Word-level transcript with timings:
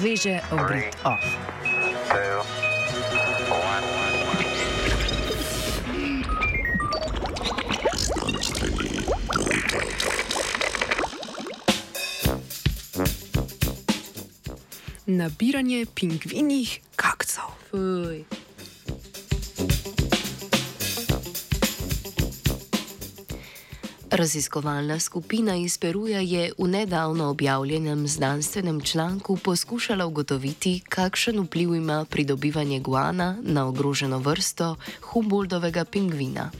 Свіже 0.00 0.42
обрід. 0.50 0.96
Nabieranie 15.06 15.86
pingwinich 15.86 16.80
kakców. 16.96 17.52
Fuj. 17.70 18.39
Raziskovalna 24.10 25.00
skupina 25.00 25.56
iz 25.56 25.78
Peruja 25.78 26.20
je 26.20 26.52
v 26.58 26.68
nedavno 26.68 27.28
objavljenem 27.30 28.08
znanstvenem 28.08 28.80
članku 28.80 29.36
poskušala 29.36 30.06
ugotoviti, 30.06 30.80
kakšen 30.88 31.40
vpliv 31.40 31.74
ima 31.74 32.04
pridobivanje 32.04 32.80
guana 32.80 33.36
na 33.42 33.66
ogroženo 33.66 34.18
vrsto 34.18 34.76
Humboldtovega 35.02 35.84
pingvina. 35.84 36.50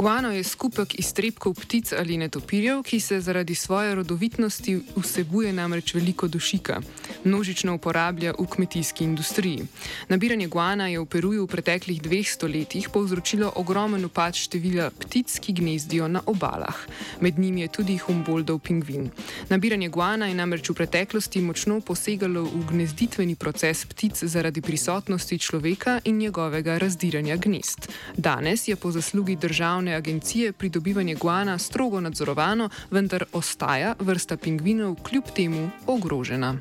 Guano 0.00 0.32
je 0.32 0.40
skupek 0.44 0.98
iztrebkov 0.98 1.54
ptic 1.60 1.92
ali 1.92 2.16
netopirjev, 2.16 2.82
ki 2.82 3.00
se 3.00 3.20
zaradi 3.20 3.54
svoje 3.54 3.94
rodovitnosti 3.94 4.78
vsebuje 4.96 5.52
namreč 5.52 5.94
veliko 5.94 6.28
dušika. 6.28 6.80
Množično 7.24 7.74
uporablja 7.74 8.32
v 8.38 8.46
kmetijski 8.46 9.04
industriji. 9.04 9.66
Nabiranje 10.08 10.46
guana 10.48 10.86
je 10.88 11.00
v 11.00 11.04
Peruju 11.06 11.44
v 11.44 11.50
preteklih 11.52 12.00
dveh 12.02 12.24
stoletjih 12.28 12.88
povzročilo 12.88 13.52
ogromen 13.56 14.04
upad 14.04 14.34
števila 14.34 14.88
ptic, 14.90 15.36
ki 15.38 15.52
gnezdijo 15.52 16.08
na 16.08 16.22
obalah. 16.26 16.80
Med 17.20 17.38
njimi 17.38 17.60
je 17.60 17.68
tudi 17.68 17.98
Humboldtov 17.98 18.58
pingvin. 18.58 19.10
Nabiranje 19.48 19.88
guana 19.88 20.26
je 20.32 20.34
namreč 20.34 20.70
v 20.70 20.78
preteklosti 20.80 21.44
močno 21.44 21.80
posegalo 21.80 22.46
v 22.48 22.64
gnezditveni 22.72 23.36
proces 23.36 23.84
ptic 23.84 24.24
zaradi 24.24 24.64
prisotnosti 24.64 25.38
človeka 25.38 26.00
in 26.04 26.18
njegovega 26.18 26.78
razdiranja 26.78 27.36
gnezd. 27.36 27.92
Danes 28.16 28.68
je 28.68 28.76
po 28.76 28.90
zaslugi 28.90 29.36
državne 29.36 29.89
agencije 29.94 30.52
pridobivanje 30.52 31.14
guana 31.14 31.58
strogo 31.58 32.00
nadzorovano, 32.00 32.68
vendar 32.90 33.24
ostaja 33.32 33.94
vrsta 33.98 34.36
pingvinov 34.36 34.94
kljub 35.02 35.24
temu 35.36 35.70
ogrožena. 35.86 36.58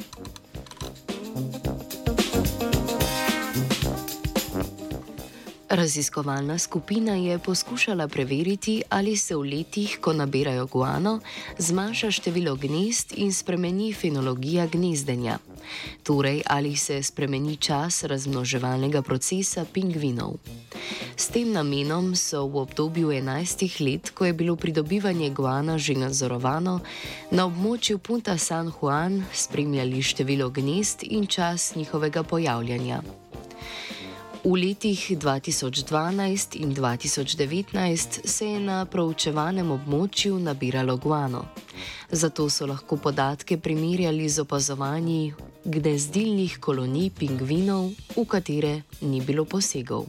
Raziskovalna 5.70 6.58
skupina 6.58 7.16
je 7.16 7.40
poskušala 7.40 8.08
preveriti, 8.08 8.84
ali 8.90 9.18
se 9.18 9.36
v 9.36 9.40
letih, 9.40 9.98
ko 10.02 10.14
nabirajo 10.14 10.66
guano, 10.66 11.20
zmanjša 11.58 12.12
število 12.12 12.56
gnezd 12.56 13.14
in 13.18 13.34
spremeni 13.34 13.94
fenologija 13.94 14.68
gnezdenja. 14.68 15.38
Torej, 16.04 16.42
ali 16.46 16.76
se 16.76 17.04
spremeni 17.04 17.58
čas 17.58 18.04
razmnoževalnega 18.04 19.02
procesa 19.02 19.66
pingvinov. 19.74 20.34
S 21.20 21.28
tem 21.28 21.52
namenom 21.52 22.16
so 22.16 22.48
v 22.48 22.64
obdobju 22.64 23.12
11 23.12 23.84
let, 23.84 24.16
ko 24.16 24.24
je 24.24 24.34
bilo 24.34 24.56
pridobivanje 24.56 25.30
guana 25.36 25.76
že 25.76 25.92
nadzorovano, 26.00 26.80
na 27.36 27.44
območju 27.44 28.00
Punta 28.00 28.38
San 28.40 28.72
Juan 28.72 29.26
spremljali 29.36 30.00
število 30.00 30.48
gnezd 30.50 31.04
in 31.04 31.28
čas 31.28 31.76
njihovega 31.76 32.24
pojavljanja. 32.24 33.02
V 34.44 34.56
letih 34.56 35.12
2012 35.20 36.56
in 36.56 36.72
2019 36.72 38.24
se 38.24 38.48
je 38.48 38.60
na 38.60 38.86
proučevanem 38.86 39.72
območju 39.72 40.40
nabiralo 40.40 40.96
guano. 40.98 41.44
Zato 42.12 42.48
so 42.50 42.66
lahko 42.66 42.96
podatke 42.96 43.58
primerjali 43.58 44.30
z 44.30 44.40
opazovanji 44.48 45.34
gnezdilnih 45.66 46.58
kolonij 46.64 47.12
pingvinov, 47.12 47.92
v 48.16 48.26
katere 48.26 48.82
ni 49.02 49.20
bilo 49.22 49.44
posegov. 49.46 50.08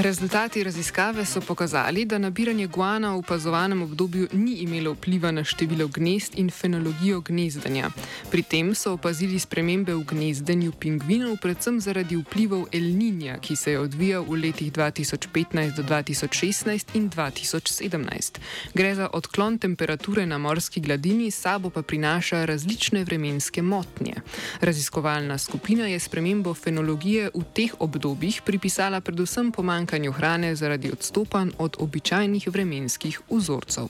Rezultati 0.00 0.62
raziskave 0.62 1.24
so 1.24 1.40
pokazali, 1.40 2.04
da 2.04 2.18
nabiranje 2.18 2.66
guana 2.66 3.12
v 3.12 3.18
opazovanem 3.18 3.82
obdobju 3.82 4.28
ni 4.32 4.52
imelo 4.52 4.92
vpliva 4.92 5.30
na 5.30 5.44
število 5.44 5.88
gnezd 5.88 6.38
in 6.38 6.50
fenologijo 6.50 7.20
gnezdenja. 7.20 7.90
Pri 8.30 8.42
tem 8.42 8.74
so 8.74 8.92
opazili 8.92 9.38
spremembe 9.38 9.94
v 9.94 10.04
gnezdenju 10.04 10.72
pingvinov, 10.72 11.36
predvsem 11.42 11.80
zaradi 11.80 12.16
vplivov 12.16 12.68
El 12.72 12.94
Niña, 12.94 13.40
ki 13.40 13.56
se 13.56 13.70
je 13.70 13.80
odvijal 13.80 14.22
v 14.22 14.38
letih 14.38 14.72
2015 14.72 15.74
do 15.74 15.82
2016 15.82 16.94
in 16.94 17.10
2017. 17.10 18.38
Gre 18.74 18.94
za 18.94 19.10
odklon 19.12 19.58
temperature 19.58 20.26
na 20.26 20.38
morski 20.38 20.80
gladini, 20.80 21.30
sabo 21.30 21.70
pa 21.70 21.82
prinaša 21.82 22.44
različne 22.44 23.04
vremenske 23.04 23.62
motnje. 23.62 24.14
Raziskovalna 24.60 25.38
skupina 25.38 25.86
je 25.86 25.98
spremembo 25.98 26.54
fenologije 26.54 27.30
v 27.34 27.42
teh 27.54 27.74
obdobjih 27.78 28.42
pripisala 28.46 29.00
predvsem 29.00 29.52
pomanjkanju 29.52 29.87
pomankanju 29.88 30.12
hrane 30.12 30.56
zaradi 30.56 30.92
odstopanj 30.92 31.50
od 31.58 31.76
običajnih 31.80 32.48
vremenskih 32.48 33.20
vzorcev. 33.30 33.88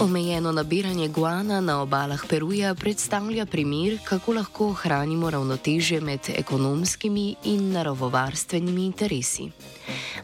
Omejeno 0.00 0.52
nabiranje 0.52 1.08
guana 1.08 1.60
na 1.60 1.82
obalah 1.82 2.24
Peruja 2.28 2.74
predstavlja 2.74 3.46
primer, 3.46 3.98
kako 4.04 4.32
lahko 4.32 4.68
ohranimo 4.68 5.30
ravnotežje 5.30 6.00
med 6.00 6.20
ekonomskimi 6.36 7.34
in 7.44 7.72
naravovarstvenimi 7.72 8.84
interesi. 8.86 9.50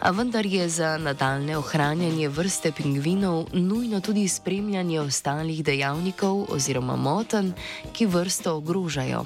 A 0.01 0.11
vendar 0.11 0.47
je 0.47 0.69
za 0.69 0.99
nadaljne 0.99 1.59
ohranjanje 1.59 2.29
vrste 2.29 2.73
pingvinov 2.73 3.47
nujno 3.53 4.01
tudi 4.01 4.29
spremljanje 4.29 5.01
ostalih 5.01 5.65
dejavnikov 5.65 6.47
oziroma 6.49 6.97
moten, 6.97 7.53
ki 7.93 8.07
vrsto 8.07 8.57
ogrožajo. 8.57 9.25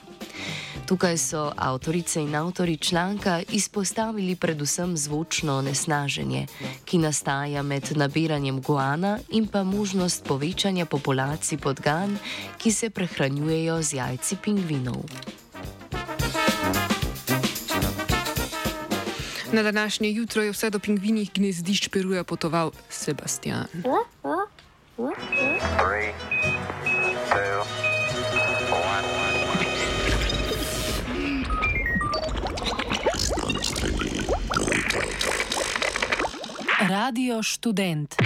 Tukaj 0.87 1.19
so 1.19 1.53
avtorice 1.57 2.21
in 2.21 2.35
avtori 2.35 2.77
članka 2.77 3.41
izpostavili 3.53 4.37
predvsem 4.37 4.97
zvočno 4.97 5.57
onesnaženje, 5.59 6.47
ki 6.85 6.99
nastaja 6.99 7.63
med 7.63 7.97
nabiranjem 7.97 8.61
guana 8.61 9.19
in 9.29 9.47
pa 9.47 9.63
možnost 9.63 10.25
povečanja 10.25 10.87
populacij 10.87 11.59
podgan, 11.59 12.19
ki 12.59 12.73
se 12.73 12.91
prehranjujejo 12.91 13.83
z 13.83 13.95
jajci 13.95 14.37
pingvinov. 14.45 15.05
Na 19.53 19.63
današnje 19.63 20.11
jutro 20.11 20.43
je 20.43 20.53
vse 20.53 20.71
do 20.71 20.79
pingvinih 20.79 21.31
gnezdišč 21.35 21.89
Peruja 21.89 22.25
potoval 22.25 22.71
Sebastian. 22.89 23.67
Three, 24.97 26.10
Radio 36.91 37.39
študent. 37.43 38.17